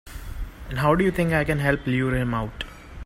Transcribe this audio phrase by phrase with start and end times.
[0.67, 2.63] And how do you think I can help lure him out?